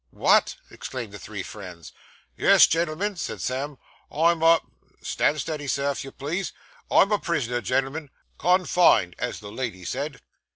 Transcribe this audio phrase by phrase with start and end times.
[0.09, 1.93] 'What!' exclaimed the three friends.
[2.35, 3.77] 'Yes, gen'l'm'n,' said Sam,
[4.11, 4.59] 'I'm a
[5.03, 6.53] stand steady, sir, if you please
[6.89, 8.09] I'm a prisoner, gen'l'm'n.
[8.39, 10.19] Con fined, as the lady said.